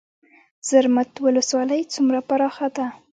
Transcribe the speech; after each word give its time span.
زرمت 0.67 1.11
ولسوالۍ 1.25 1.81
څومره 1.93 2.19
پراخه 2.29 2.67
ده؟ 2.75 2.85